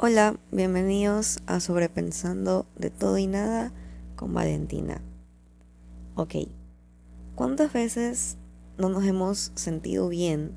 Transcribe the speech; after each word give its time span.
Hola, 0.00 0.36
bienvenidos 0.52 1.40
a 1.48 1.58
Sobrepensando 1.58 2.66
de 2.76 2.88
todo 2.88 3.18
y 3.18 3.26
nada 3.26 3.72
con 4.14 4.32
Valentina. 4.32 5.02
Ok, 6.14 6.36
¿cuántas 7.34 7.72
veces 7.72 8.36
no 8.76 8.90
nos 8.90 9.04
hemos 9.04 9.50
sentido 9.56 10.08
bien 10.08 10.52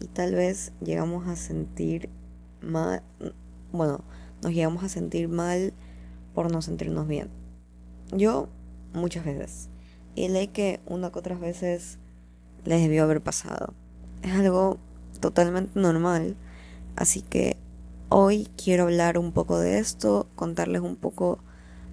y 0.00 0.06
tal 0.06 0.36
vez 0.36 0.72
llegamos 0.80 1.26
a 1.26 1.34
sentir 1.34 2.10
mal, 2.60 3.02
bueno, 3.72 4.04
nos 4.44 4.52
llegamos 4.52 4.84
a 4.84 4.88
sentir 4.88 5.28
mal 5.28 5.72
por 6.32 6.52
no 6.52 6.62
sentirnos 6.62 7.08
bien? 7.08 7.28
Yo 8.12 8.48
muchas 8.94 9.24
veces. 9.24 9.68
Y 10.14 10.28
leí 10.28 10.46
que 10.46 10.78
una 10.86 11.10
que 11.10 11.18
otras 11.18 11.40
veces 11.40 11.98
les 12.64 12.80
debió 12.82 13.02
haber 13.02 13.20
pasado. 13.20 13.74
Es 14.22 14.30
algo 14.30 14.78
totalmente 15.18 15.72
normal, 15.74 16.36
así 16.94 17.20
que 17.20 17.56
Hoy 18.08 18.48
quiero 18.56 18.84
hablar 18.84 19.18
un 19.18 19.32
poco 19.32 19.58
de 19.58 19.80
esto, 19.80 20.28
contarles 20.36 20.80
un 20.80 20.94
poco 20.94 21.40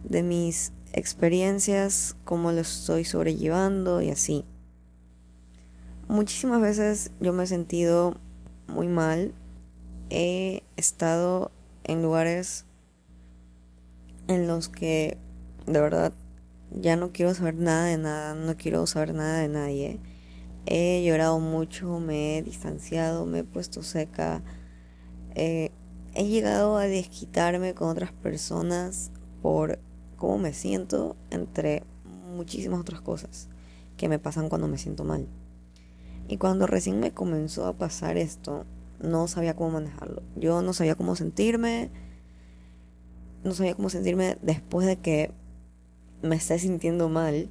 de 0.04 0.22
mis 0.22 0.72
experiencias, 0.94 2.16
cómo 2.24 2.52
lo 2.52 2.62
estoy 2.62 3.04
sobrellevando 3.04 4.00
y 4.00 4.12
así. 4.12 4.46
Muchísimas 6.08 6.62
veces 6.62 7.12
yo 7.20 7.34
me 7.34 7.46
he 7.46 7.48
sentido 7.48 8.16
muy 8.68 8.88
mal. 8.88 9.34
He 10.12 10.62
estado 10.78 11.52
en 11.84 12.04
lugares 12.04 12.66
en 14.28 14.46
los 14.46 14.70
que 14.70 15.18
de 15.66 15.82
verdad 15.82 16.14
ya 16.70 16.96
no 16.96 17.12
quiero 17.12 17.34
saber 17.34 17.56
nada 17.56 17.86
de 17.86 17.98
nada, 17.98 18.36
no 18.36 18.56
quiero 18.56 18.86
saber 18.86 19.16
nada 19.16 19.40
de 19.40 19.48
nadie. 19.48 20.00
He 20.68 21.04
llorado 21.04 21.40
mucho, 21.40 22.00
me 22.00 22.38
he 22.38 22.44
distanciado, 22.44 23.26
me 23.26 23.40
he 23.40 23.44
puesto 23.44 23.82
seca. 23.82 24.44
Eh, 25.34 25.72
he 26.16 26.28
llegado 26.28 26.78
a 26.78 26.86
desquitarme 26.86 27.74
con 27.74 27.90
otras 27.90 28.12
personas 28.12 29.12
por 29.42 29.80
cómo 30.16 30.38
me 30.38 30.54
siento, 30.54 31.16
entre 31.32 31.84
muchísimas 32.36 32.80
otras 32.80 33.02
cosas 33.02 33.50
que 33.98 34.10
me 34.10 34.20
pasan 34.20 34.50
cuando 34.50 34.68
me 34.68 34.78
siento 34.78 35.04
mal. 35.04 35.28
Y 36.28 36.38
cuando 36.38 36.68
recién 36.68 37.00
me 37.00 37.12
comenzó 37.12 37.66
a 37.66 37.74
pasar 37.74 38.18
esto, 38.18 38.66
no 39.02 39.28
sabía 39.28 39.56
cómo 39.56 39.72
manejarlo. 39.72 40.24
Yo 40.36 40.62
no 40.62 40.74
sabía 40.74 40.96
cómo 40.96 41.16
sentirme, 41.16 41.90
no 43.44 43.52
sabía 43.54 43.76
cómo 43.76 43.90
sentirme 43.90 44.38
después 44.42 44.88
de 44.88 44.98
que 44.98 45.32
me 46.22 46.36
esté 46.36 46.58
sintiendo 46.60 47.10
mal. 47.10 47.50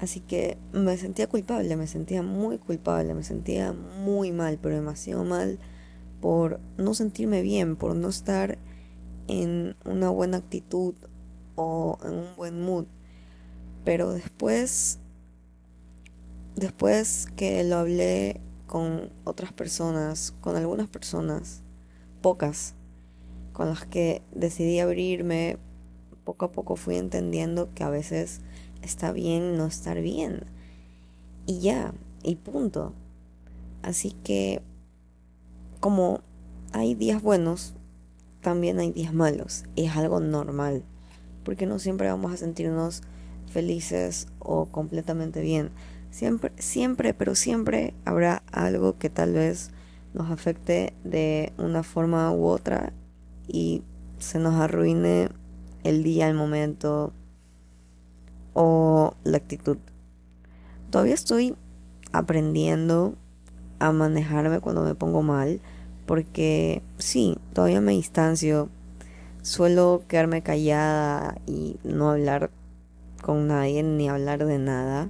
Así 0.00 0.20
que 0.20 0.56
me 0.72 0.96
sentía 0.96 1.26
culpable, 1.28 1.76
me 1.76 1.86
sentía 1.86 2.22
muy 2.22 2.58
culpable, 2.58 3.14
me 3.14 3.22
sentía 3.22 3.72
muy 3.72 4.32
mal, 4.32 4.58
pero 4.60 4.74
demasiado 4.74 5.24
mal 5.24 5.58
por 6.20 6.60
no 6.76 6.94
sentirme 6.94 7.42
bien, 7.42 7.76
por 7.76 7.94
no 7.94 8.08
estar 8.08 8.58
en 9.28 9.76
una 9.84 10.10
buena 10.10 10.38
actitud 10.38 10.94
o 11.54 11.98
en 12.04 12.12
un 12.14 12.36
buen 12.36 12.60
mood. 12.60 12.86
Pero 13.84 14.12
después, 14.12 14.98
después 16.56 17.26
que 17.36 17.64
lo 17.64 17.76
hablé 17.76 18.40
con 18.66 19.10
otras 19.24 19.52
personas, 19.52 20.34
con 20.40 20.56
algunas 20.56 20.88
personas, 20.88 21.62
pocas, 22.20 22.74
con 23.52 23.68
las 23.68 23.84
que 23.86 24.22
decidí 24.32 24.78
abrirme, 24.78 25.58
poco 26.24 26.44
a 26.44 26.52
poco 26.52 26.76
fui 26.76 26.96
entendiendo 26.96 27.72
que 27.74 27.82
a 27.82 27.90
veces 27.90 28.40
está 28.82 29.12
bien 29.12 29.56
no 29.56 29.66
estar 29.66 30.00
bien. 30.00 30.44
Y 31.46 31.60
ya, 31.60 31.94
y 32.22 32.36
punto. 32.36 32.92
Así 33.82 34.12
que 34.22 34.62
como 35.80 36.20
hay 36.72 36.94
días 36.94 37.22
buenos, 37.22 37.74
también 38.40 38.78
hay 38.78 38.92
días 38.92 39.12
malos. 39.12 39.64
Es 39.76 39.96
algo 39.96 40.20
normal. 40.20 40.84
Porque 41.44 41.66
no 41.66 41.78
siempre 41.78 42.08
vamos 42.08 42.32
a 42.32 42.36
sentirnos 42.36 43.02
felices 43.50 44.28
o 44.38 44.66
completamente 44.66 45.40
bien. 45.40 45.70
Siempre, 46.10 46.52
siempre, 46.56 47.14
pero 47.14 47.34
siempre 47.34 47.94
habrá 48.04 48.42
algo 48.52 48.98
que 48.98 49.10
tal 49.10 49.32
vez 49.32 49.70
nos 50.12 50.30
afecte 50.30 50.92
de 51.04 51.52
una 51.56 51.82
forma 51.82 52.32
u 52.32 52.46
otra 52.46 52.92
y 53.46 53.82
se 54.18 54.38
nos 54.38 54.54
arruine 54.54 55.28
el 55.82 56.02
día, 56.02 56.28
el 56.28 56.34
momento 56.34 57.12
o 58.54 59.14
la 59.24 59.36
actitud. 59.38 59.78
Todavía 60.90 61.14
estoy 61.14 61.56
aprendiendo 62.12 63.14
a 63.80 63.92
manejarme 63.92 64.60
cuando 64.60 64.84
me 64.84 64.94
pongo 64.94 65.22
mal, 65.22 65.60
porque 66.06 66.82
sí, 66.98 67.36
todavía 67.52 67.80
me 67.80 67.92
distancio, 67.92 68.68
suelo 69.42 70.02
quedarme 70.06 70.42
callada 70.42 71.38
y 71.46 71.78
no 71.82 72.10
hablar 72.10 72.50
con 73.22 73.48
nadie 73.48 73.82
ni 73.82 74.08
hablar 74.08 74.44
de 74.44 74.58
nada, 74.58 75.08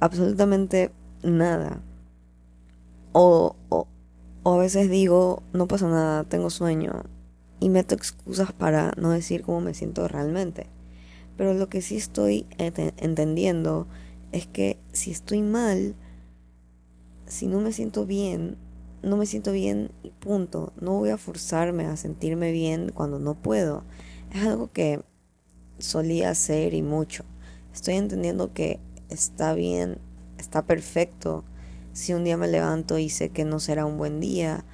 absolutamente 0.00 0.90
nada. 1.22 1.80
O, 3.12 3.56
o, 3.68 3.86
a 4.44 4.56
veces 4.58 4.90
digo, 4.90 5.42
no 5.52 5.66
pasa 5.66 5.88
nada, 5.88 6.24
tengo 6.24 6.50
sueño 6.50 7.04
y 7.60 7.68
meto 7.68 7.94
excusas 7.94 8.52
para 8.52 8.92
no 8.96 9.10
decir 9.10 9.42
cómo 9.42 9.60
me 9.60 9.74
siento 9.74 10.06
realmente. 10.06 10.66
Pero 11.36 11.54
lo 11.54 11.68
que 11.68 11.82
sí 11.82 11.96
estoy 11.96 12.46
entendiendo 12.58 13.86
es 14.32 14.46
que 14.46 14.78
si 14.92 15.10
estoy 15.10 15.42
mal, 15.42 15.94
si 17.26 17.46
no 17.46 17.60
me 17.60 17.72
siento 17.72 18.06
bien, 18.06 18.56
no 19.02 19.16
me 19.16 19.26
siento 19.26 19.52
bien 19.52 19.90
y 20.02 20.10
punto. 20.10 20.72
No 20.80 20.92
voy 20.98 21.10
a 21.10 21.18
forzarme 21.18 21.86
a 21.86 21.96
sentirme 21.96 22.52
bien 22.52 22.90
cuando 22.92 23.18
no 23.18 23.34
puedo. 23.34 23.84
Es 24.32 24.44
algo 24.44 24.70
que 24.72 25.02
solía 25.78 26.30
hacer 26.30 26.74
y 26.74 26.82
mucho. 26.82 27.24
Estoy 27.72 27.94
entendiendo 27.94 28.52
que 28.52 28.80
está 29.08 29.54
bien, 29.54 29.98
está 30.38 30.62
perfecto 30.62 31.44
si 31.92 32.12
un 32.14 32.24
día 32.24 32.36
me 32.36 32.48
levanto 32.48 32.98
y 32.98 33.08
sé 33.08 33.30
que 33.30 33.44
no 33.44 33.60
será 33.60 33.86
un 33.86 33.96
buen 33.96 34.20
día 34.20 34.64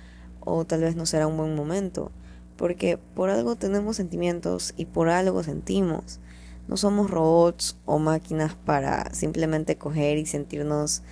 o 0.40 0.64
tal 0.64 0.80
vez 0.80 0.96
no 0.96 1.06
será 1.06 1.26
un 1.26 1.36
buen 1.36 1.54
momento. 1.54 2.10
Porque 2.56 2.98
por 2.98 3.30
algo 3.30 3.56
tenemos 3.56 3.96
sentimientos 3.96 4.74
y 4.76 4.86
por 4.86 5.08
algo 5.08 5.42
sentimos. 5.42 6.20
No 6.68 6.76
somos 6.76 7.10
robots 7.10 7.76
o 7.86 7.98
máquinas 7.98 8.54
para 8.54 9.12
simplemente 9.14 9.76
coger 9.76 10.18
y 10.18 10.26
sentirnos 10.26 11.02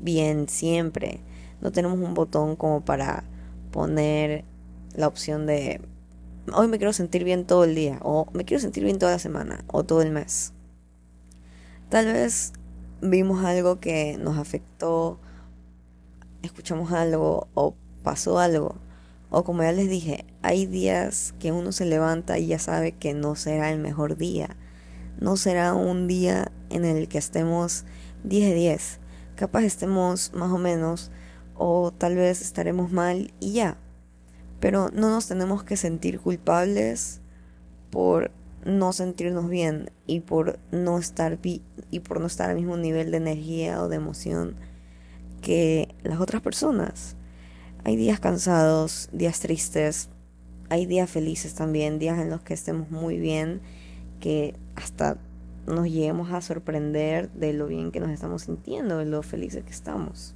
bien 0.00 0.48
siempre. 0.48 1.20
No 1.60 1.72
tenemos 1.72 1.98
un 1.98 2.14
botón 2.14 2.56
como 2.56 2.84
para 2.84 3.24
poner 3.70 4.44
la 4.94 5.06
opción 5.08 5.46
de 5.46 5.80
hoy 6.52 6.68
me 6.68 6.78
quiero 6.78 6.92
sentir 6.92 7.24
bien 7.24 7.44
todo 7.44 7.64
el 7.64 7.74
día 7.74 7.98
o 8.02 8.26
me 8.32 8.44
quiero 8.44 8.60
sentir 8.60 8.84
bien 8.84 8.98
toda 8.98 9.12
la 9.12 9.18
semana 9.18 9.64
o 9.68 9.84
todo 9.84 10.02
el 10.02 10.10
mes. 10.10 10.52
Tal 11.88 12.06
vez 12.06 12.52
vimos 13.00 13.44
algo 13.44 13.80
que 13.80 14.18
nos 14.18 14.38
afectó, 14.38 15.18
escuchamos 16.42 16.92
algo 16.92 17.48
o 17.54 17.74
pasó 18.02 18.38
algo. 18.38 18.76
O 19.30 19.44
como 19.44 19.62
ya 19.62 19.72
les 19.72 19.90
dije, 19.90 20.24
hay 20.42 20.64
días 20.66 21.34
que 21.38 21.52
uno 21.52 21.72
se 21.72 21.84
levanta 21.84 22.38
y 22.38 22.46
ya 22.46 22.58
sabe 22.58 22.92
que 22.92 23.12
no 23.12 23.36
será 23.36 23.70
el 23.70 23.78
mejor 23.78 24.16
día. 24.16 24.56
No 25.20 25.36
será 25.36 25.74
un 25.74 26.06
día 26.06 26.50
en 26.70 26.84
el 26.84 27.08
que 27.08 27.18
estemos 27.18 27.84
10 28.24 28.48
de 28.48 28.54
10 28.54 29.00
capaz 29.38 29.62
estemos 29.62 30.32
más 30.34 30.50
o 30.50 30.58
menos 30.58 31.12
o 31.54 31.92
tal 31.92 32.16
vez 32.16 32.42
estaremos 32.42 32.90
mal 32.90 33.32
y 33.40 33.52
ya. 33.52 33.78
Pero 34.60 34.90
no 34.92 35.10
nos 35.10 35.28
tenemos 35.28 35.62
que 35.62 35.76
sentir 35.76 36.18
culpables 36.18 37.20
por 37.90 38.32
no 38.64 38.92
sentirnos 38.92 39.48
bien 39.48 39.90
y 40.06 40.20
por 40.20 40.58
no 40.72 40.98
estar 40.98 41.38
y 41.42 42.00
por 42.00 42.20
no 42.20 42.26
estar 42.26 42.50
al 42.50 42.56
mismo 42.56 42.76
nivel 42.76 43.12
de 43.12 43.18
energía 43.18 43.80
o 43.80 43.88
de 43.88 43.96
emoción 43.96 44.56
que 45.40 45.94
las 46.02 46.20
otras 46.20 46.42
personas. 46.42 47.16
Hay 47.84 47.94
días 47.94 48.18
cansados, 48.18 49.08
días 49.12 49.38
tristes, 49.38 50.10
hay 50.68 50.84
días 50.84 51.08
felices 51.08 51.54
también, 51.54 52.00
días 52.00 52.18
en 52.18 52.28
los 52.28 52.40
que 52.42 52.54
estemos 52.54 52.90
muy 52.90 53.18
bien, 53.18 53.60
que 54.18 54.56
hasta 54.74 55.18
nos 55.68 55.86
lleguemos 55.86 56.32
a 56.32 56.40
sorprender 56.40 57.30
de 57.32 57.52
lo 57.52 57.66
bien 57.66 57.90
que 57.90 58.00
nos 58.00 58.10
estamos 58.10 58.42
sintiendo, 58.42 58.98
de 58.98 59.04
lo 59.04 59.22
felices 59.22 59.64
que 59.64 59.70
estamos. 59.70 60.34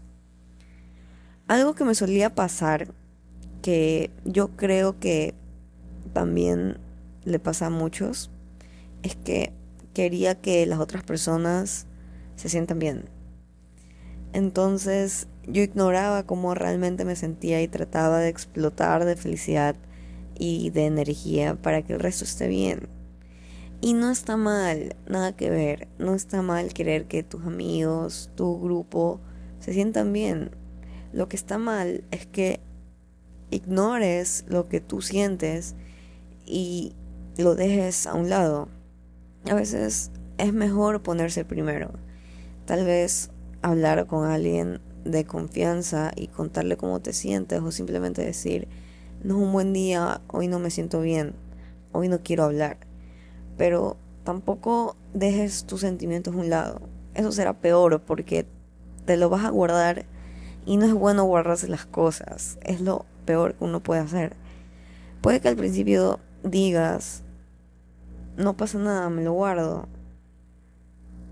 Algo 1.49 1.75
que 1.75 1.85
me 1.85 1.95
solía 1.95 2.35
pasar, 2.35 2.93
que 3.63 4.11
yo 4.25 4.49
creo 4.57 4.99
que 4.99 5.35
también 6.13 6.79
le 7.25 7.39
pasa 7.39 7.67
a 7.67 7.71
muchos, 7.71 8.31
es 9.03 9.17
que 9.17 9.53
quería 9.95 10.41
que 10.41 10.65
las 10.67 10.79
otras 10.79 11.03
personas 11.03 11.87
se 12.37 12.49
sientan 12.49 12.79
bien. 12.79 13.05
Entonces 14.33 15.29
yo 15.47 15.63
ignoraba 15.63 16.25
cómo 16.25 16.55
realmente 16.55 17.05
me 17.05 17.17
sentía 17.17 17.61
y 17.63 17.69
trataba 17.69 18.19
de 18.19 18.29
explotar 18.29 19.05
de 19.05 19.17
felicidad 19.17 19.77
y 20.39 20.71
de 20.71 20.87
energía 20.87 21.57
para 21.57 21.83
que 21.83 21.93
el 21.93 22.01
resto 22.01 22.25
esté 22.25 22.49
bien. 22.49 22.89
Y 23.85 23.95
no 23.95 24.13
está 24.13 24.37
mal, 24.37 24.95
nada 25.09 25.35
que 25.35 25.51
ver. 25.51 25.89
No 25.99 26.15
está 26.15 26.41
mal 26.41 26.73
querer 26.73 27.09
que 27.09 27.25
tus 27.25 27.45
amigos, 27.45 28.31
tu 28.37 28.61
grupo 28.61 29.21
se 29.59 29.73
sientan 29.73 30.13
bien. 30.13 30.53
Lo 31.13 31.29
que 31.29 31.35
está 31.35 31.59
mal 31.59 32.05
es 32.13 32.25
que 32.25 32.61
ignores 33.51 34.45
lo 34.47 34.69
que 34.69 34.81
tú 34.81 35.03
sientes 35.03 35.75
y 36.47 36.95
lo 37.37 37.57
dejes 37.57 38.07
a 38.07 38.15
un 38.15 38.31
lado. 38.31 38.69
A 39.51 39.55
veces 39.55 40.13
es 40.39 40.53
mejor 40.53 41.03
ponerse 41.03 41.45
primero. 41.45 41.91
Tal 42.67 42.85
vez 42.85 43.33
hablar 43.63 44.07
con 44.07 44.31
alguien 44.31 44.81
de 45.05 45.25
confianza 45.25 46.13
y 46.15 46.29
contarle 46.29 46.77
cómo 46.77 47.01
te 47.01 47.13
sientes 47.13 47.61
o 47.61 47.73
simplemente 47.73 48.25
decir, 48.25 48.69
no 49.25 49.39
es 49.39 49.43
un 49.43 49.53
buen 49.53 49.73
día, 49.73 50.21
hoy 50.29 50.47
no 50.47 50.61
me 50.61 50.71
siento 50.71 51.01
bien, 51.01 51.35
hoy 51.91 52.07
no 52.07 52.23
quiero 52.23 52.45
hablar. 52.45 52.92
Pero 53.57 53.97
tampoco 54.25 54.97
dejes 55.15 55.65
tus 55.65 55.81
sentimientos 55.81 56.35
a 56.35 56.39
un 56.39 56.51
lado. 56.51 56.81
Eso 57.15 57.33
será 57.33 57.53
peor 57.55 58.01
porque 58.01 58.47
te 59.05 59.17
lo 59.17 59.29
vas 59.29 59.45
a 59.45 59.51
guardar 59.51 60.07
y 60.65 60.77
no 60.77 60.87
es 60.87 60.95
bueno 60.95 61.25
guardarse 61.25 61.69
las 61.69 61.87
cosas. 61.87 62.59
Es 62.63 62.81
lo 62.81 63.05
peor 63.25 63.55
que 63.55 63.65
uno 63.65 63.81
puede 63.81 64.01
hacer. 64.01 64.37
Puede 65.21 65.41
que 65.41 65.49
al 65.49 65.57
principio 65.57 66.21
digas, 66.43 67.23
no 68.37 68.57
pasa 68.57 68.79
nada, 68.79 69.11
me 69.11 69.23
lo 69.23 69.33
guardo. 69.33 69.89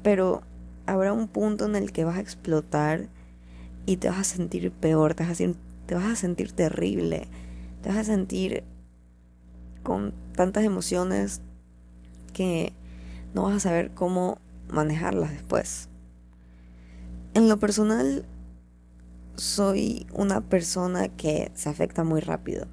Pero 0.03 0.43
habrá 0.87 1.13
un 1.13 1.29
punto 1.29 1.67
en 1.67 1.77
el 1.77 1.93
que 1.93 2.05
vas 2.05 2.17
a 2.17 2.21
explotar 2.21 3.09
y 3.87 3.97
te 3.97 4.09
vas 4.09 4.19
a 4.19 4.25
sentir 4.25 4.71
peor, 4.73 5.15
te 5.15 5.23
vas 5.23 5.33
a, 5.33 5.35
sentir, 5.35 5.61
te 5.87 5.95
vas 5.95 6.05
a 6.05 6.17
sentir 6.17 6.53
terrible, 6.53 7.29
te 7.83 7.89
vas 7.89 7.99
a 7.99 8.05
sentir 8.05 8.65
con 9.83 10.15
tantas 10.35 10.65
emociones 10.65 11.43
no 13.35 13.45
vas 13.45 13.57
a 13.57 13.61
saber 13.61 13.93
cómo 13.93 14.39
manejarlas 14.69 15.31
después. 15.31 15.89
En 17.35 17.49
lo 17.49 17.59
personal, 17.59 18.25
soy 19.37 20.07
una 20.13 20.41
persona 20.41 21.09
que 21.09 21.51
se 21.55 21.69
afecta 21.69 22.05
muy 22.05 22.21
rápido. 22.21 22.67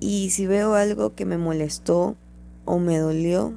Y 0.00 0.30
si 0.30 0.46
veo 0.46 0.74
algo 0.74 1.14
que 1.14 1.26
me 1.26 1.38
molestó 1.38 2.16
o 2.64 2.78
me 2.78 2.98
dolió, 2.98 3.54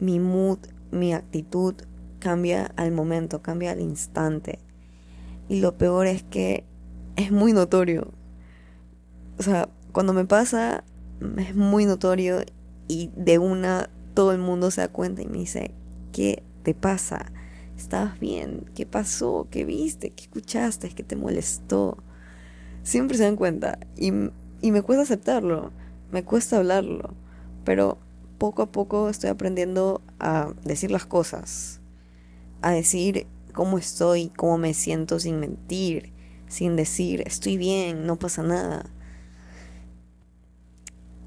mi 0.00 0.18
mood, 0.18 0.58
mi 0.90 1.12
actitud 1.12 1.74
cambia 2.20 2.72
al 2.76 2.92
momento, 2.92 3.42
cambia 3.42 3.72
al 3.72 3.80
instante. 3.80 4.58
Y 5.48 5.60
lo 5.60 5.76
peor 5.76 6.06
es 6.06 6.22
que 6.22 6.64
es 7.16 7.30
muy 7.30 7.52
notorio. 7.52 8.12
O 9.38 9.42
sea, 9.42 9.68
cuando 9.92 10.12
me 10.12 10.24
pasa, 10.24 10.84
es 11.38 11.54
muy 11.54 11.84
notorio 11.84 12.40
y 12.88 13.10
de 13.16 13.38
una 13.38 13.90
todo 14.14 14.32
el 14.32 14.38
mundo 14.38 14.70
se 14.70 14.80
da 14.80 14.88
cuenta 14.88 15.22
y 15.22 15.26
me 15.26 15.38
dice, 15.38 15.72
¿qué 16.12 16.42
te 16.62 16.74
pasa? 16.74 17.32
¿Estabas 17.76 18.18
bien? 18.18 18.64
¿Qué 18.74 18.86
pasó? 18.86 19.46
¿Qué 19.50 19.64
viste? 19.64 20.10
¿Qué 20.10 20.24
escuchaste? 20.24 20.88
¿Qué 20.88 21.02
te 21.02 21.16
molestó? 21.16 21.98
Siempre 22.82 23.18
se 23.18 23.24
dan 23.24 23.36
cuenta 23.36 23.78
y, 23.96 24.12
y 24.62 24.72
me 24.72 24.82
cuesta 24.82 25.02
aceptarlo, 25.02 25.72
me 26.12 26.24
cuesta 26.24 26.56
hablarlo, 26.56 27.14
pero 27.64 27.98
poco 28.38 28.62
a 28.62 28.72
poco 28.72 29.08
estoy 29.08 29.30
aprendiendo 29.30 30.00
a 30.18 30.52
decir 30.64 30.90
las 30.90 31.04
cosas, 31.04 31.80
a 32.62 32.70
decir 32.70 33.26
cómo 33.52 33.76
estoy, 33.78 34.28
cómo 34.28 34.56
me 34.58 34.72
siento 34.72 35.18
sin 35.18 35.40
mentir, 35.40 36.12
sin 36.48 36.76
decir 36.76 37.22
estoy 37.26 37.56
bien, 37.56 38.06
no 38.06 38.16
pasa 38.16 38.42
nada. 38.42 38.86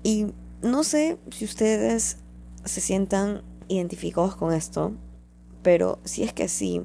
Y 0.02 0.28
no 0.62 0.84
sé 0.84 1.18
si 1.32 1.46
ustedes 1.46 2.18
se 2.66 2.82
sientan 2.82 3.42
identificados 3.68 4.36
con 4.36 4.54
esto, 4.54 4.94
pero 5.62 6.00
si 6.04 6.24
es 6.24 6.34
que 6.34 6.48
sí, 6.48 6.82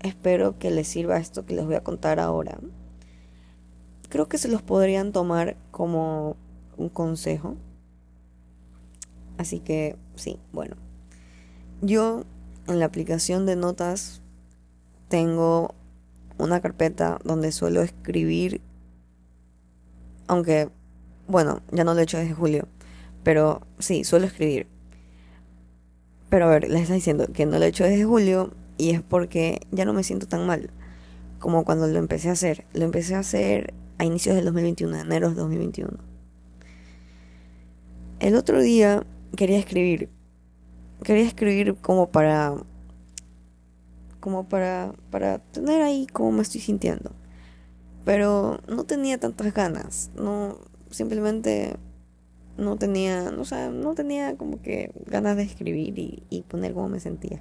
espero 0.00 0.58
que 0.58 0.70
les 0.70 0.88
sirva 0.88 1.18
esto 1.18 1.44
que 1.44 1.54
les 1.54 1.64
voy 1.64 1.74
a 1.74 1.84
contar 1.84 2.20
ahora. 2.20 2.58
Creo 4.08 4.28
que 4.28 4.38
se 4.38 4.48
los 4.48 4.62
podrían 4.62 5.12
tomar 5.12 5.56
como 5.70 6.36
un 6.76 6.88
consejo. 6.88 7.56
Así 9.38 9.60
que 9.60 9.96
sí, 10.14 10.38
bueno. 10.52 10.76
Yo 11.80 12.24
en 12.68 12.78
la 12.78 12.86
aplicación 12.86 13.46
de 13.46 13.56
notas 13.56 14.20
tengo 15.08 15.74
una 16.38 16.60
carpeta 16.60 17.18
donde 17.24 17.52
suelo 17.52 17.82
escribir, 17.82 18.60
aunque, 20.26 20.70
bueno, 21.26 21.60
ya 21.70 21.84
no 21.84 21.94
lo 21.94 22.00
he 22.00 22.04
hecho 22.04 22.18
desde 22.18 22.34
julio, 22.34 22.68
pero 23.22 23.62
sí, 23.78 24.04
suelo 24.04 24.26
escribir. 24.26 24.66
Pero 26.28 26.46
a 26.46 26.50
ver, 26.50 26.68
les 26.68 26.82
está 26.82 26.94
diciendo 26.94 27.26
que 27.32 27.46
no 27.46 27.58
lo 27.58 27.64
he 27.64 27.68
hecho 27.68 27.84
desde 27.84 28.04
julio 28.04 28.52
y 28.78 28.90
es 28.90 29.02
porque 29.02 29.60
ya 29.70 29.84
no 29.84 29.92
me 29.92 30.02
siento 30.02 30.26
tan 30.26 30.46
mal 30.46 30.70
como 31.38 31.64
cuando 31.64 31.86
lo 31.88 31.98
empecé 31.98 32.30
a 32.30 32.32
hacer. 32.32 32.64
Lo 32.72 32.84
empecé 32.84 33.14
a 33.14 33.18
hacer 33.18 33.74
a 33.98 34.04
inicios 34.04 34.34
del 34.34 34.46
2021, 34.46 35.00
enero 35.00 35.28
del 35.28 35.36
2021. 35.36 35.90
El 38.20 38.36
otro 38.36 38.62
día 38.62 39.04
quería 39.36 39.58
escribir. 39.58 40.08
Quería 41.02 41.26
escribir 41.26 41.74
como 41.76 42.10
para 42.10 42.54
como 44.20 44.48
para 44.48 44.92
para 45.10 45.38
tener 45.38 45.82
ahí 45.82 46.06
cómo 46.12 46.32
me 46.32 46.42
estoy 46.42 46.60
sintiendo. 46.60 47.10
Pero 48.04 48.60
no 48.68 48.84
tenía 48.84 49.18
tantas 49.18 49.52
ganas, 49.52 50.10
no 50.16 50.58
simplemente 50.90 51.76
no 52.56 52.76
tenía, 52.76 53.30
no, 53.30 53.42
o 53.42 53.70
no 53.70 53.94
tenía 53.94 54.36
como 54.36 54.60
que 54.60 54.92
ganas 55.06 55.36
de 55.36 55.42
escribir 55.42 55.98
y, 55.98 56.42
poner 56.42 56.74
cómo 56.74 56.88
me 56.88 57.00
sentía. 57.00 57.40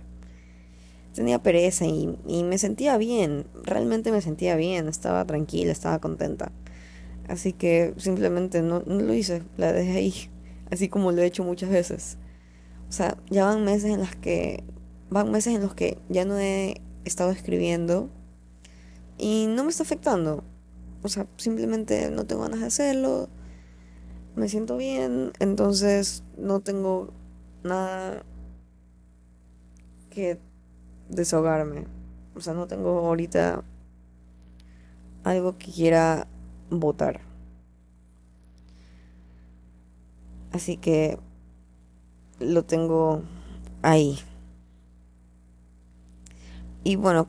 Tenía 1.14 1.44
pereza 1.44 1.86
y, 1.86 2.18
y, 2.28 2.44
me 2.44 2.58
sentía 2.58 2.98
bien, 2.98 3.46
realmente 3.64 4.12
me 4.12 4.22
sentía 4.22 4.56
bien, 4.56 4.88
estaba 4.88 5.26
tranquila, 5.26 5.72
estaba 5.72 6.00
contenta. 6.00 6.52
Así 7.28 7.54
que 7.54 7.94
simplemente 7.98 8.62
no, 8.62 8.84
no 8.86 9.02
lo 9.02 9.14
hice, 9.14 9.44
la 9.58 9.74
dejé 9.74 9.92
ahí, 9.92 10.14
así 10.72 10.90
como 10.90 11.12
lo 11.12 11.22
he 11.22 11.26
hecho 11.26 11.44
muchas 11.44 11.70
veces. 11.70 12.18
O 12.90 12.92
sea, 12.92 13.18
ya 13.30 13.46
van 13.46 13.64
meses 13.64 13.92
en 13.92 14.02
las 14.02 14.16
que, 14.16 14.64
van 15.10 15.32
meses 15.32 15.56
en 15.56 15.62
los 15.62 15.74
que 15.74 15.98
ya 16.10 16.26
no 16.26 16.38
he 16.38 16.82
estado 17.06 17.32
escribiendo 17.32 18.10
y 19.18 19.48
no 19.48 19.64
me 19.64 19.70
está 19.70 19.84
afectando. 19.84 20.44
O 21.04 21.10
sea, 21.10 21.26
simplemente 21.38 22.12
no 22.12 22.26
tengo 22.26 22.44
ganas 22.44 22.60
de 22.60 22.66
hacerlo 22.66 23.30
me 24.36 24.48
siento 24.50 24.78
bien, 24.78 25.34
entonces 25.40 26.24
no 26.38 26.60
tengo 26.62 27.14
nada 27.64 28.24
que 30.10 30.40
desahogarme. 31.10 31.86
O 32.36 32.42
sea, 32.42 32.54
no 32.54 32.68
tengo 32.68 33.00
ahorita 33.00 33.64
algo 35.24 35.58
que 35.58 35.72
quiera 35.72 36.28
votar. 36.70 37.22
Así 40.52 40.78
que 40.78 41.18
lo 42.40 42.64
tengo 42.64 43.24
ahí. 43.82 44.20
Y 46.84 46.96
bueno, 46.96 47.28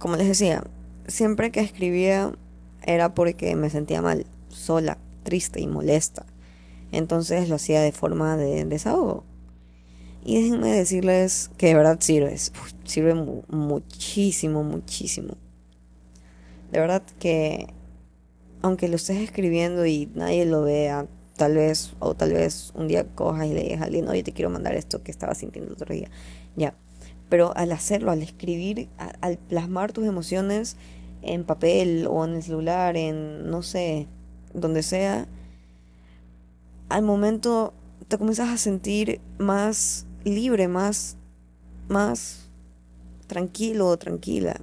como 0.00 0.16
les 0.16 0.28
decía, 0.28 0.62
siempre 1.06 1.50
que 1.50 1.60
escribía 1.60 2.32
era 2.82 3.14
porque 3.14 3.56
me 3.56 3.70
sentía 3.70 4.02
mal, 4.02 4.26
sola, 4.48 4.98
triste 5.22 5.60
y 5.60 5.66
molesta. 5.66 6.26
Entonces 6.92 7.48
lo 7.48 7.56
hacía 7.56 7.80
de 7.80 7.92
forma 7.92 8.36
de 8.36 8.64
desahogo. 8.64 9.24
Y 10.24 10.42
déjenme 10.42 10.70
decirles 10.70 11.50
que 11.56 11.68
de 11.68 11.74
verdad 11.74 11.98
sirve. 12.00 12.36
Sirve 12.84 13.14
muchísimo, 13.48 14.62
muchísimo. 14.62 15.36
De 16.72 16.80
verdad 16.80 17.02
que 17.18 17.72
aunque 18.62 18.88
lo 18.88 18.96
estés 18.96 19.18
escribiendo 19.18 19.86
y 19.86 20.10
nadie 20.14 20.44
lo 20.44 20.62
vea, 20.62 21.06
tal 21.36 21.54
vez, 21.54 21.94
o 21.98 22.14
tal 22.14 22.32
vez 22.32 22.72
un 22.74 22.88
día 22.88 23.06
cojas 23.14 23.46
y 23.46 23.54
le 23.54 23.62
digas 23.62 23.80
a 23.80 23.84
alguien, 23.84 24.08
oye, 24.08 24.22
te 24.22 24.32
quiero 24.32 24.50
mandar 24.50 24.74
esto 24.74 25.02
que 25.02 25.10
estaba 25.10 25.34
sintiendo 25.34 25.68
el 25.68 25.74
otro 25.74 25.94
día. 25.94 26.10
Ya. 26.56 26.74
Pero 27.30 27.56
al 27.56 27.72
hacerlo, 27.72 28.10
al 28.10 28.22
escribir, 28.22 28.88
al 29.20 29.38
plasmar 29.38 29.92
tus 29.92 30.04
emociones 30.04 30.76
en 31.22 31.44
papel 31.44 32.06
o 32.08 32.24
en 32.24 32.34
el 32.34 32.42
celular, 32.42 32.96
en, 32.96 33.48
no 33.50 33.62
sé, 33.62 34.08
donde 34.52 34.82
sea, 34.82 35.28
al 36.90 37.02
momento 37.02 37.72
te 38.08 38.18
comienzas 38.18 38.48
a 38.48 38.58
sentir 38.58 39.20
más 39.38 40.06
libre, 40.24 40.68
más, 40.68 41.16
más 41.88 42.50
tranquilo 43.28 43.86
o 43.86 43.96
tranquila. 43.96 44.60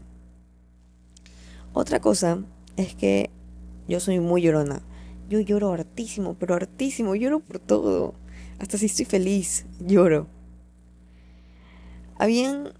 Otra 1.73 2.01
cosa 2.01 2.43
es 2.75 2.93
que 2.95 3.29
yo 3.87 3.99
soy 4.01 4.19
muy 4.19 4.41
llorona. 4.41 4.81
Yo 5.29 5.39
lloro 5.39 5.71
hartísimo, 5.71 6.35
pero 6.35 6.55
hartísimo, 6.55 7.15
lloro 7.15 7.39
por 7.39 7.59
todo. 7.59 8.13
Hasta 8.59 8.77
si 8.77 8.87
estoy 8.87 9.05
feliz, 9.05 9.65
lloro. 9.79 10.27
Habían 12.19 12.73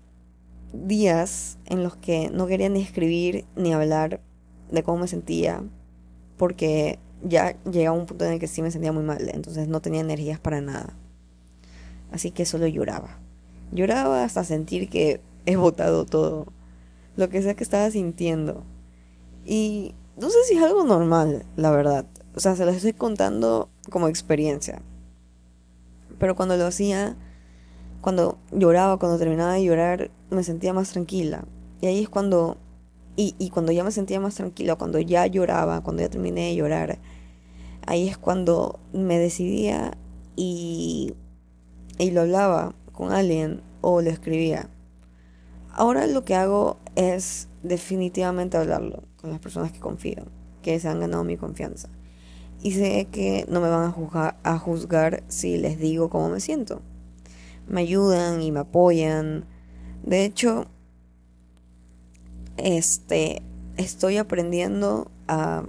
días 0.74 1.58
en 1.66 1.84
los 1.84 1.96
que 1.96 2.30
no 2.30 2.48
quería 2.48 2.68
ni 2.68 2.82
escribir 2.82 3.46
ni 3.56 3.74
hablar 3.74 4.20
de 4.72 4.84
cómo 4.84 5.00
me 5.00 5.08
sentía, 5.08 5.64
porque 6.38 7.00
ya 7.24 7.56
llegaba 7.64 7.98
un 7.98 8.06
punto 8.06 8.26
en 8.26 8.34
el 8.34 8.40
que 8.40 8.48
sí 8.48 8.62
me 8.62 8.72
sentía 8.72 8.92
muy 8.92 9.04
mal, 9.04 9.30
entonces 9.34 9.68
no 9.68 9.82
tenía 9.82 10.02
energías 10.02 10.40
para 10.40 10.62
nada. 10.62 10.94
Así 12.12 12.32
que 12.32 12.46
solo 12.46 12.68
lloraba. 12.68 13.20
Lloraba 13.72 14.24
hasta 14.24 14.44
sentir 14.44 14.90
que 14.90 15.22
he 15.46 15.56
botado 15.56 16.06
todo, 16.06 16.48
lo 17.16 17.30
que 17.30 17.42
sea 17.42 17.56
que 17.56 17.64
estaba 17.64 17.90
sintiendo. 17.92 18.64
Y 19.46 19.94
no 20.18 20.30
sé 20.30 20.38
si 20.46 20.56
es 20.56 20.64
algo 20.64 20.84
normal, 20.84 21.46
la 21.56 21.72
verdad. 21.72 22.06
O 22.36 22.40
sea, 22.40 22.56
se 22.56 22.66
lo 22.66 22.72
estoy 22.72 22.94
contando 22.94 23.70
como 23.90 24.08
experiencia. 24.08 24.82
Pero 26.20 26.36
cuando 26.36 26.58
lo 26.58 26.66
hacía, 26.66 27.16
cuando 28.02 28.38
lloraba, 28.52 28.98
cuando 28.98 29.18
terminaba 29.18 29.54
de 29.54 29.64
llorar, 29.64 30.12
me 30.30 30.44
sentía 30.44 30.74
más 30.74 30.92
tranquila. 30.92 31.46
Y 31.82 31.88
ahí 31.88 32.04
es 32.04 32.10
cuando, 32.10 32.58
y, 33.20 33.50
cuando 33.50 33.72
ya 33.72 33.84
me 33.84 33.92
sentía 33.92 34.20
más 34.20 34.36
tranquila, 34.36 34.76
cuando 34.76 35.00
ya 35.00 35.26
lloraba, 35.26 35.82
cuando 35.82 36.04
ya 36.04 36.10
terminé 36.10 36.50
de 36.50 36.56
llorar, 36.56 37.00
ahí 37.88 38.08
es 38.08 38.16
cuando 38.16 38.80
me 38.94 39.18
decidía 39.18 39.98
y, 40.36 41.16
y 41.98 42.12
lo 42.12 42.22
hablaba 42.22 42.76
con 42.92 43.12
alguien 43.12 43.62
o 43.82 44.02
lo 44.02 44.12
escribía. 44.12 44.70
Ahora 45.72 46.06
lo 46.06 46.24
que 46.26 46.36
hago 46.36 46.78
es 46.96 47.50
definitivamente 47.64 48.56
hablarlo 48.56 49.04
con 49.20 49.32
las 49.32 49.40
personas 49.40 49.72
que 49.72 49.80
confío, 49.80 50.26
que 50.62 50.80
se 50.80 50.88
han 50.88 51.00
ganado 51.00 51.24
mi 51.24 51.38
confianza. 51.38 51.90
Y 52.62 52.74
sé 52.74 53.08
que 53.12 53.46
no 53.50 53.62
me 53.62 53.70
van 53.70 53.86
a 53.86 53.92
juzgar, 53.92 54.38
a 54.44 54.60
juzgar 54.60 55.24
si 55.28 55.58
les 55.58 55.80
digo 55.80 56.10
cómo 56.10 56.30
me 56.30 56.40
siento. 56.40 56.82
Me 57.68 57.82
ayudan 57.82 58.44
y 58.44 58.52
me 58.52 58.60
apoyan. 58.60 59.46
De 60.04 60.24
hecho, 60.24 60.68
este, 62.58 63.42
estoy 63.78 64.18
aprendiendo 64.18 65.10
a 65.28 65.64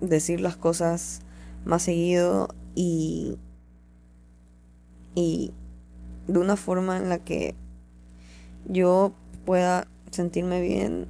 decir 0.00 0.40
las 0.40 0.56
cosas 0.56 1.20
más 1.64 1.82
seguido 1.82 2.48
y, 2.74 3.38
y 5.14 5.52
de 6.26 6.38
una 6.38 6.56
forma 6.56 6.96
en 6.96 7.08
la 7.08 7.18
que 7.18 7.54
yo 8.66 9.12
pueda 9.44 9.88
sentirme 10.10 10.60
bien 10.60 11.06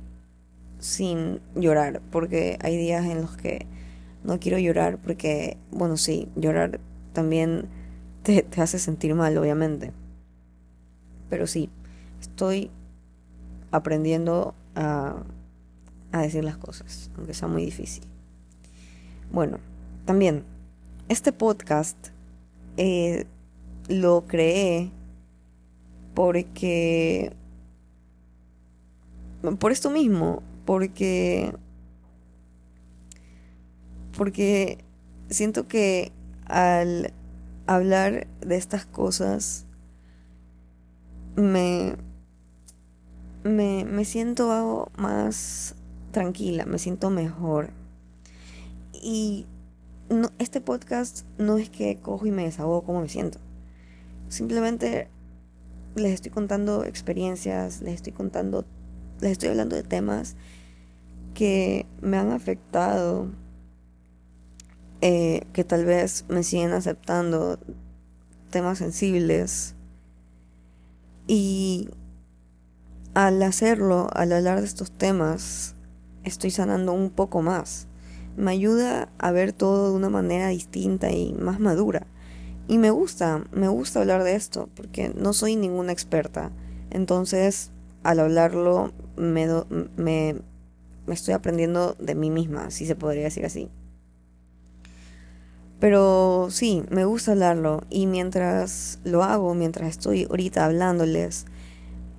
sin 0.78 1.40
llorar, 1.54 2.00
porque 2.10 2.58
hay 2.60 2.76
días 2.76 3.04
en 3.06 3.22
los 3.22 3.36
que 3.36 3.66
no 4.24 4.38
quiero 4.38 4.58
llorar 4.58 4.98
porque, 4.98 5.56
bueno, 5.70 5.96
sí, 5.96 6.28
llorar 6.36 6.80
también 7.12 7.68
te, 8.22 8.42
te 8.42 8.60
hace 8.60 8.78
sentir 8.78 9.14
mal, 9.14 9.36
obviamente. 9.38 9.92
Pero 11.28 11.46
sí, 11.46 11.70
estoy 12.20 12.70
aprendiendo 13.70 14.54
a, 14.74 15.22
decir 16.12 16.44
las 16.44 16.56
cosas, 16.56 17.10
aunque 17.16 17.34
sea 17.34 17.48
muy 17.48 17.64
difícil. 17.64 18.04
Bueno, 19.32 19.58
también, 20.04 20.44
este 21.08 21.32
podcast 21.32 21.96
eh, 22.76 23.26
lo 23.88 24.26
creé 24.26 24.90
porque... 26.14 27.32
Por 29.58 29.72
esto 29.72 29.90
mismo, 29.90 30.42
porque... 30.64 31.52
Porque 34.16 34.78
siento 35.30 35.66
que 35.66 36.12
al 36.46 37.12
hablar 37.66 38.26
de 38.40 38.56
estas 38.56 38.84
cosas 38.84 39.66
me, 41.34 41.71
me, 43.44 43.84
me 43.84 44.04
siento 44.04 44.90
más 44.96 45.74
tranquila, 46.12 46.64
me 46.66 46.78
siento 46.78 47.10
mejor. 47.10 47.70
Y 48.92 49.46
no, 50.08 50.30
este 50.38 50.60
podcast 50.60 51.24
no 51.38 51.58
es 51.58 51.70
que 51.70 51.96
cojo 51.96 52.26
y 52.26 52.30
me 52.30 52.44
desahogo 52.44 52.82
como 52.82 53.00
me 53.00 53.08
siento. 53.08 53.38
Simplemente 54.28 55.08
les 55.94 56.14
estoy 56.14 56.30
contando 56.30 56.84
experiencias, 56.84 57.82
les 57.82 57.94
estoy 57.94 58.12
contando, 58.12 58.64
les 59.20 59.32
estoy 59.32 59.50
hablando 59.50 59.76
de 59.76 59.82
temas 59.82 60.36
que 61.34 61.86
me 62.00 62.16
han 62.16 62.30
afectado, 62.30 63.28
eh, 65.00 65.42
que 65.52 65.64
tal 65.64 65.84
vez 65.84 66.24
me 66.28 66.42
siguen 66.42 66.72
aceptando, 66.72 67.58
temas 68.50 68.78
sensibles. 68.78 69.74
Y 71.26 71.88
al 73.14 73.42
hacerlo, 73.42 74.08
al 74.14 74.32
hablar 74.32 74.60
de 74.60 74.66
estos 74.66 74.90
temas, 74.90 75.74
estoy 76.24 76.50
sanando 76.50 76.92
un 76.92 77.10
poco 77.10 77.42
más. 77.42 77.86
Me 78.36 78.52
ayuda 78.52 79.10
a 79.18 79.30
ver 79.32 79.52
todo 79.52 79.90
de 79.90 79.96
una 79.96 80.08
manera 80.08 80.48
distinta 80.48 81.10
y 81.10 81.34
más 81.34 81.60
madura. 81.60 82.06
Y 82.68 82.78
me 82.78 82.90
gusta, 82.90 83.44
me 83.52 83.68
gusta 83.68 84.00
hablar 84.00 84.22
de 84.24 84.34
esto, 84.34 84.68
porque 84.74 85.12
no 85.14 85.32
soy 85.32 85.56
ninguna 85.56 85.92
experta. 85.92 86.50
Entonces, 86.90 87.70
al 88.02 88.20
hablarlo, 88.20 88.92
me, 89.16 89.46
me, 89.96 90.36
me 91.06 91.14
estoy 91.14 91.34
aprendiendo 91.34 91.94
de 91.98 92.14
mí 92.14 92.30
misma, 92.30 92.70
si 92.70 92.86
se 92.86 92.96
podría 92.96 93.24
decir 93.24 93.44
así. 93.44 93.68
Pero 95.80 96.46
sí, 96.50 96.84
me 96.90 97.04
gusta 97.04 97.32
hablarlo 97.32 97.82
y 97.90 98.06
mientras 98.06 99.00
lo 99.02 99.24
hago, 99.24 99.52
mientras 99.54 99.90
estoy 99.90 100.24
ahorita 100.30 100.64
hablándoles, 100.64 101.44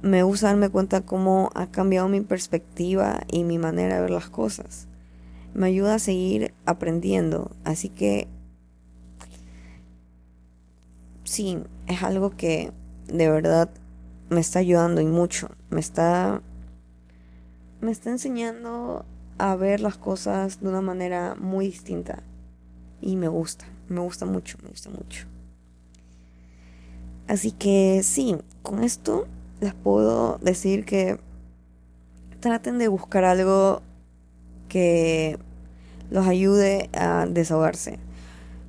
me 0.04 0.22
gusta 0.22 0.48
darme 0.48 0.70
cuenta 0.70 1.02
cómo 1.02 1.50
ha 1.56 1.68
cambiado 1.68 2.10
mi 2.10 2.20
perspectiva 2.20 3.22
y 3.32 3.46
mi 3.46 3.58
manera 3.58 3.96
de 3.96 4.02
ver 4.02 4.10
las 4.10 4.30
cosas. 4.30 4.88
Me 5.54 5.68
ayuda 5.68 5.96
a 5.96 6.00
seguir 6.00 6.54
aprendiendo, 6.66 7.52
así 7.64 7.88
que 7.88 8.28
sí, 11.24 11.58
es 11.88 12.04
algo 12.04 12.32
que 12.32 12.74
de 13.08 13.30
verdad 13.30 13.70
me 14.30 14.42
está 14.42 14.60
ayudando 14.60 15.00
y 15.00 15.06
mucho. 15.06 15.50
Me 15.70 15.80
está 15.80 16.42
me 17.80 17.92
está 17.92 18.10
enseñando 18.10 19.06
a 19.38 19.56
ver 19.56 19.80
las 19.80 19.96
cosas 19.96 20.60
de 20.60 20.68
una 20.68 20.82
manera 20.82 21.36
muy 21.40 21.68
distinta 21.68 22.24
y 23.00 23.16
me 23.16 23.30
gusta, 23.30 23.66
me 23.88 24.02
gusta 24.02 24.26
mucho, 24.26 24.58
me 24.64 24.70
gusta 24.70 24.90
mucho. 24.90 25.28
Así 27.26 27.54
que 27.54 28.02
sí, 28.04 28.36
con 28.64 28.84
esto 28.84 29.28
les 29.64 29.74
puedo 29.74 30.38
decir 30.40 30.86
que 30.86 31.20
traten 32.40 32.78
de 32.78 32.88
buscar 32.88 33.24
algo 33.24 33.82
que 34.68 35.40
los 36.10 36.28
ayude 36.28 36.90
a 36.94 37.26
desahogarse. 37.26 38.00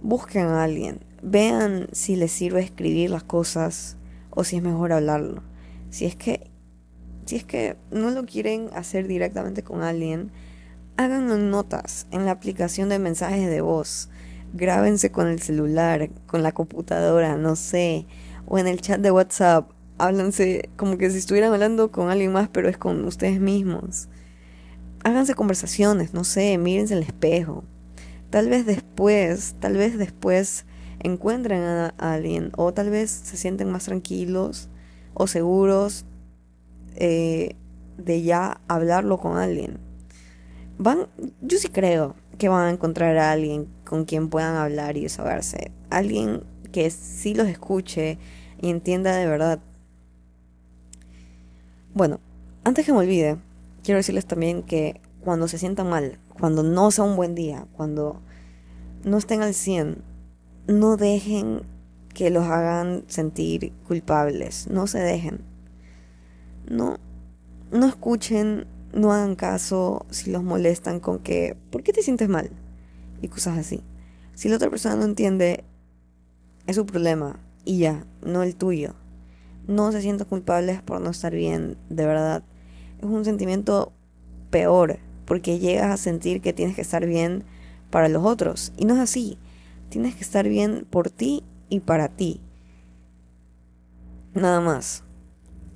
Busquen 0.03 0.47
a 0.47 0.65
alguien, 0.65 1.01
vean 1.23 1.89
si 1.93 2.17
les 2.17 2.33
sirve 2.33 2.63
escribir 2.63 3.11
las 3.11 3.25
cosas 3.25 3.97
o 4.31 4.45
si 4.45 4.57
es 4.57 4.63
mejor 4.63 4.93
hablarlo. 4.93 5.43
Si 5.91 6.07
es 6.07 6.17
que 6.17 6.51
si 7.27 7.37
es 7.37 7.45
que 7.45 7.77
no 7.91 8.11
lo 8.11 8.27
quieren 8.27 8.69
hacer 8.75 9.09
directamente 9.09 9.63
con 9.63 9.83
alguien, 9.83 10.31
háganlo 10.97 11.37
en 11.37 11.51
notas 11.51 12.07
en 12.11 12.27
la 12.27 12.33
aplicación 12.33 12.89
de 12.89 12.99
mensajes 12.99 13.49
de 13.49 13.63
voz. 13.63 14.11
Grábense 14.53 15.11
con 15.11 15.29
el 15.29 15.41
celular, 15.41 16.11
con 16.27 16.43
la 16.43 16.53
computadora, 16.53 17.37
no 17.37 17.57
sé, 17.57 18.07
o 18.47 18.59
en 18.59 18.67
el 18.67 18.81
chat 18.81 19.01
de 19.01 19.11
WhatsApp. 19.11 19.71
Háblanse 19.99 20.71
como 20.77 20.99
que 20.99 21.11
si 21.11 21.19
estuvieran 21.19 21.53
hablando 21.53 21.91
con 21.91 22.11
alguien 22.11 22.33
más, 22.33 22.49
pero 22.49 22.69
es 22.69 22.77
con 22.77 23.05
ustedes 23.05 23.41
mismos. 23.41 24.09
Háganse 25.05 25.35
conversaciones, 25.35 26.15
no 26.15 26.25
sé, 26.25 26.57
mírense 26.59 26.95
el 26.95 27.03
espejo. 27.03 27.65
Tal 28.31 28.49
vez 28.49 28.67
después, 28.67 29.55
tal 29.61 29.77
vez 29.77 29.97
después 29.99 30.65
encuentren 31.01 31.63
a, 31.63 31.95
alguien 31.99 32.51
o 32.57 32.73
tal 32.73 32.91
vez 32.91 33.11
se 33.11 33.37
sienten 33.37 33.71
más 33.71 33.85
tranquilos 33.85 34.69
o 35.13 35.27
seguros 35.27 36.07
eh, 36.97 37.55
de 37.97 38.23
ya 38.23 38.61
hablarlo 38.67 39.19
con 39.19 39.37
alguien. 39.37 39.79
Van, 40.79 41.07
yo 41.41 41.59
sí 41.59 41.69
creo 41.69 42.17
que 42.39 42.49
van 42.49 42.67
a 42.67 42.71
encontrar 42.71 43.17
a 43.19 43.31
alguien 43.31 43.69
con 43.85 44.05
quien 44.05 44.29
puedan 44.29 44.57
hablar 44.57 44.97
y 44.97 45.03
desahogarse. 45.03 45.71
Alguien 45.91 46.43
que 46.73 46.91
sí 46.91 47.35
los 47.35 47.47
escuche 47.47 48.19
y 48.61 48.71
entienda 48.71 49.15
de 49.15 49.27
verdad. 49.27 49.61
Bueno, 51.95 52.19
antes 52.65 52.85
que 52.85 52.93
me 52.93 52.99
olvide, 52.99 53.37
quiero 53.85 53.99
decirles 53.99 54.27
también 54.27 54.65
que 54.65 55.01
cuando 55.21 55.47
se 55.47 55.59
sientan 55.59 55.89
mal, 55.89 56.19
cuando 56.41 56.65
no 56.65 56.91
sea 56.91 57.05
un 57.05 57.15
buen 57.15 57.37
día, 57.37 57.69
cuando 57.77 58.21
no 59.05 59.17
estén 59.17 59.43
al 59.43 59.55
100, 59.55 60.03
no 60.67 60.97
dejen 60.97 61.63
que 62.13 62.31
los 62.31 62.47
hagan 62.47 63.05
sentir 63.07 63.73
culpables, 63.87 64.67
no 64.67 64.89
se 64.89 64.99
dejen. 64.99 65.43
No, 66.69 66.97
no 67.71 67.87
escuchen, 67.87 68.67
no 68.93 69.13
hagan 69.13 69.37
caso 69.37 70.05
si 70.11 70.33
los 70.33 70.43
molestan 70.43 70.99
con 70.99 71.21
que, 71.21 71.57
¿por 71.71 71.85
qué 71.85 71.93
te 71.93 72.03
sientes 72.03 72.29
mal? 72.29 72.51
Y 73.23 73.29
cosas 73.29 73.57
así. 73.57 73.85
Si 74.35 74.49
la 74.49 74.57
otra 74.57 74.69
persona 74.69 74.97
no 74.97 75.05
entiende, 75.05 75.63
es 76.67 76.75
su 76.75 76.87
problema 76.87 77.39
y 77.65 77.79
ya, 77.79 78.05
no 78.27 78.43
el 78.43 78.57
tuyo. 78.57 78.97
No 79.67 79.93
se 79.93 80.03
sientan 80.03 80.29
culpables 80.29 80.83
por 80.83 81.01
no 81.01 81.11
estar 81.11 81.35
bien, 81.35 81.77
de 81.89 82.07
verdad. 82.07 82.43
Es 82.99 83.05
un 83.05 83.25
sentimiento 83.25 83.93
peor, 84.51 84.99
porque 85.25 85.59
llegas 85.59 85.91
a 85.91 85.97
sentir 85.97 86.41
que 86.41 86.53
tienes 86.53 86.77
que 86.77 86.83
estar 86.83 87.07
bien 87.07 87.45
para 87.91 88.09
los 88.09 88.25
otros. 88.25 88.73
Y 88.77 88.85
no 88.85 88.95
es 88.95 89.01
así. 89.01 89.39
Tienes 89.89 90.15
que 90.15 90.23
estar 90.23 90.49
bien 90.49 90.87
por 90.89 91.11
ti 91.11 91.45
y 91.69 91.81
para 91.81 92.09
ti. 92.09 92.41
Nada 94.35 94.61
más. 94.61 95.05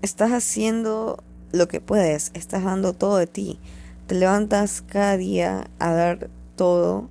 Estás 0.02 0.32
haciendo 0.32 1.22
lo 1.52 1.68
que 1.68 1.80
puedes, 1.80 2.30
estás 2.34 2.64
dando 2.64 2.92
todo 2.92 3.16
de 3.16 3.26
ti. 3.26 3.58
te 4.06 4.14
levantas 4.14 4.82
cada 4.82 5.16
día 5.16 5.70
a 5.78 5.92
dar 5.92 6.30
todo 6.56 7.10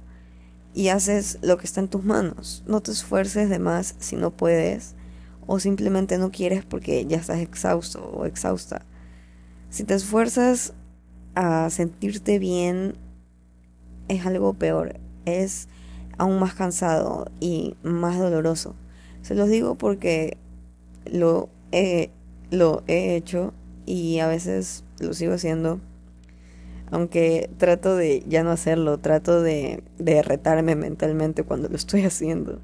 y 0.73 0.89
haces 0.89 1.37
lo 1.41 1.57
que 1.57 1.65
está 1.65 1.79
en 1.79 1.87
tus 1.87 2.03
manos. 2.03 2.63
No 2.67 2.81
te 2.81 2.91
esfuerces 2.91 3.49
de 3.49 3.59
más 3.59 3.95
si 3.99 4.15
no 4.15 4.31
puedes 4.31 4.96
o 5.47 5.59
simplemente 5.59 6.17
no 6.17 6.29
quieres 6.29 6.63
porque 6.65 7.05
ya 7.05 7.17
estás 7.17 7.39
exhausto 7.39 8.05
o 8.13 8.25
exhausta. 8.25 8.81
Si 9.69 9.83
te 9.83 9.95
esfuerzas 9.95 10.73
a 11.35 11.69
sentirte 11.69 12.37
bien, 12.37 12.95
es 14.09 14.25
algo 14.25 14.53
peor. 14.53 14.99
Es 15.25 15.67
aún 16.17 16.39
más 16.39 16.53
cansado 16.53 17.31
y 17.39 17.75
más 17.83 18.19
doloroso. 18.19 18.75
Se 19.21 19.35
los 19.35 19.49
digo 19.49 19.75
porque 19.75 20.37
lo 21.05 21.49
he, 21.71 22.11
lo 22.51 22.83
he 22.87 23.15
hecho 23.15 23.53
y 23.85 24.19
a 24.19 24.27
veces 24.27 24.83
lo 24.99 25.13
sigo 25.13 25.33
haciendo. 25.33 25.79
Aunque 26.89 27.49
trato 27.57 27.95
de 27.95 28.23
ya 28.27 28.43
no 28.43 28.51
hacerlo, 28.51 28.97
trato 28.97 29.41
de, 29.41 29.83
de 29.97 30.21
retarme 30.21 30.75
mentalmente 30.75 31.43
cuando 31.43 31.69
lo 31.69 31.75
estoy 31.75 32.01
haciendo. 32.05 32.59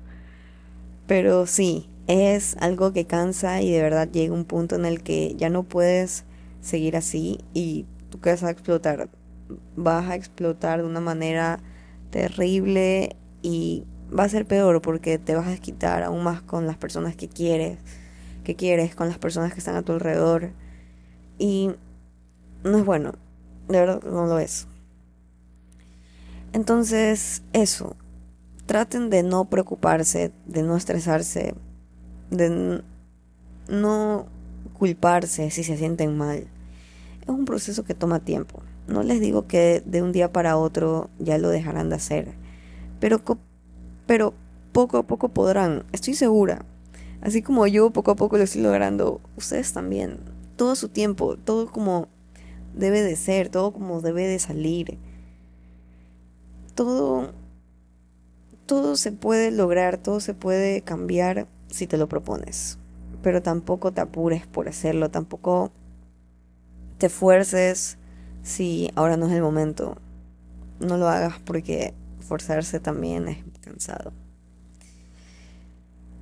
Pero 1.08 1.46
sí, 1.46 1.90
es 2.07 2.57
algo 2.60 2.91
que 2.93 3.05
cansa 3.05 3.62
y 3.62 3.72
de 3.72 3.81
verdad 3.81 4.10
llega 4.12 4.33
un 4.33 4.45
punto 4.45 4.75
en 4.75 4.86
el 4.86 5.01
que 5.03 5.36
ya 5.36 5.50
no 5.50 5.63
puedes 5.63 6.25
seguir 6.62 6.95
así 6.95 7.39
y 7.53 7.86
tú 8.10 8.19
que 8.19 8.31
vas 8.31 8.43
a 8.43 8.50
explotar. 8.50 9.10
Vas 9.75 10.10
a 10.10 10.15
explotar 10.15 10.81
de 10.81 10.88
una 10.88 11.00
manera 11.00 11.60
terrible 12.10 13.15
y 13.41 13.86
va 14.17 14.24
a 14.24 14.29
ser 14.29 14.45
peor 14.45 14.81
porque 14.81 15.17
te 15.17 15.36
vas 15.36 15.48
a 15.48 15.51
desquitar 15.51 16.03
aún 16.03 16.24
más 16.24 16.41
con 16.41 16.67
las 16.67 16.77
personas 16.77 17.15
que 17.15 17.27
quieres, 17.27 17.79
que 18.43 18.55
quieres, 18.55 18.95
con 18.95 19.07
las 19.07 19.17
personas 19.17 19.53
que 19.53 19.60
están 19.60 19.75
a 19.75 19.83
tu 19.83 19.93
alrededor. 19.93 20.51
Y 21.38 21.72
no 22.63 22.77
es 22.77 22.86
bueno, 22.86 23.13
de 23.67 23.79
verdad 23.79 24.01
no 24.03 24.25
lo 24.25 24.39
es. 24.39 24.67
Entonces, 26.53 27.41
eso, 27.53 27.95
traten 28.67 29.10
de 29.10 29.24
no 29.24 29.45
preocuparse, 29.45 30.31
de 30.45 30.63
no 30.63 30.77
estresarse, 30.77 31.55
de 32.38 32.82
no 33.68 34.28
culparse 34.78 35.50
si 35.52 35.63
se 35.63 35.78
sienten 35.78 36.18
mal. 36.18 36.48
Es 37.22 37.30
un 37.30 37.46
proceso 37.46 37.84
que 37.84 37.94
toma 37.94 38.20
tiempo. 38.20 38.62
No 38.88 39.04
les 39.04 39.22
digo 39.22 39.48
que 39.48 39.82
de 39.86 40.02
un 40.02 40.12
día 40.12 40.32
para 40.32 40.58
otro 40.58 41.10
ya 41.20 41.38
lo 41.38 41.50
dejarán 41.50 41.90
de 41.90 41.96
hacer, 41.96 42.34
pero, 43.00 43.22
pero 44.06 44.34
poco 44.74 44.98
a 44.98 45.04
poco 45.04 45.30
podrán, 45.30 45.86
estoy 45.94 46.16
segura. 46.16 46.66
Así 47.22 47.42
como 47.42 47.66
yo 47.68 47.92
poco 47.92 48.12
a 48.12 48.16
poco 48.16 48.38
lo 48.38 48.44
estoy 48.44 48.62
logrando, 48.62 49.22
ustedes 49.38 49.72
también. 49.72 50.20
Todo 50.58 50.75
su 50.75 50.90
tiempo, 50.90 51.38
todo 51.38 51.72
como 51.72 52.10
debe 52.75 53.02
de 53.02 53.16
ser, 53.16 53.48
todo 53.48 53.72
como 53.72 54.02
debe 54.02 54.28
de 54.28 54.40
salir. 54.40 54.98
Todo 56.75 57.32
todo 58.66 58.96
se 58.96 59.12
puede 59.12 59.52
lograr, 59.52 59.98
todo 59.98 60.20
se 60.20 60.34
puede 60.34 60.82
cambiar 60.82 61.48
si 61.74 61.88
te 61.88 61.98
lo 61.98 62.08
propones. 62.08 62.77
Pero 63.24 63.42
tampoco 63.42 63.92
te 63.92 64.01
apures 64.01 64.46
por 64.46 64.70
hacerlo, 64.70 65.10
tampoco 65.10 65.72
te 67.00 67.10
fuerces 67.10 67.98
si 68.44 68.92
ahora 68.96 69.18
no 69.18 69.25
es 69.25 69.34
el 69.34 69.42
momento. 69.42 69.98
No 70.80 70.98
lo 70.98 71.08
hagas 71.08 71.39
porque 71.44 71.96
forzarse 72.20 72.80
también 72.80 73.27
es 73.27 73.38
cansado. 73.62 74.13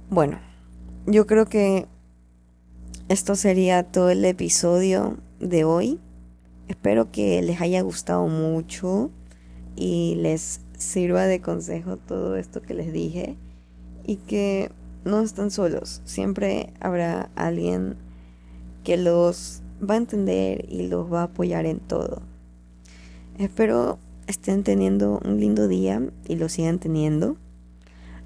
Bueno, 0.10 0.39
yo 1.05 1.27
creo 1.27 1.46
que 1.46 1.86
esto 3.10 3.36
sería 3.36 3.84
todo 3.84 4.10
el 4.10 4.24
episodio 4.24 5.17
de 5.41 5.65
hoy. 5.65 6.00
Espero 6.70 7.12
que 7.12 7.41
les 7.41 7.60
haya 7.60 7.81
gustado 7.81 8.27
mucho 8.27 9.12
y 9.75 10.15
les 10.15 10.62
sirva 10.77 11.25
de 11.25 11.41
consejo 11.41 11.98
todo 11.98 12.38
esto 12.38 12.62
que 12.62 12.74
les 12.74 12.93
dije 12.93 13.36
y 14.05 14.15
que 14.15 14.72
no 15.05 15.22
están 15.22 15.51
solos. 15.51 16.02
Siempre 16.06 16.73
habrá 16.80 17.30
alguien 17.36 17.97
que 18.84 18.97
los 18.97 19.62
va 19.82 19.95
a 19.95 19.97
entender 19.97 20.65
y 20.69 20.88
los 20.88 21.12
va 21.12 21.21
a 21.21 21.25
apoyar 21.25 21.65
en 21.65 21.80
todo. 21.80 22.21
Espero 23.38 23.99
estén 24.28 24.63
teniendo 24.63 25.19
un 25.23 25.39
lindo 25.39 25.67
día 25.67 26.02
y 26.28 26.36
lo 26.36 26.49
sigan 26.49 26.80
teniendo. 26.80 27.38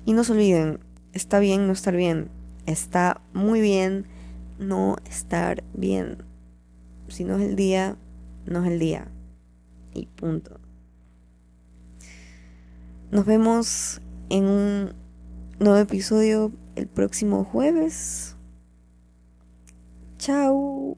Y 0.06 0.14
no 0.14 0.24
se 0.24 0.34
olviden, 0.34 0.80
está 1.14 1.40
bien 1.40 1.68
no 1.68 1.74
estar 1.74 1.96
bien. 1.96 2.30
Está 2.66 3.22
muy 3.34 3.62
bien 3.62 4.06
no 4.60 4.98
estar 5.10 5.64
bien. 5.74 6.18
Si 7.08 7.24
no 7.24 7.38
es 7.38 7.44
el 7.44 7.56
día, 7.56 7.98
no 8.46 8.64
es 8.64 8.72
el 8.72 8.80
día. 8.80 9.08
Y 9.94 10.08
punto. 10.08 10.60
Nos 13.12 13.26
vemos 13.26 14.02
en 14.30 14.46
un 14.46 14.94
nuevo 15.60 15.78
episodio 15.78 16.52
el 16.76 16.88
próximo 16.88 17.44
jueves. 17.44 18.36
Chao. 20.18 20.98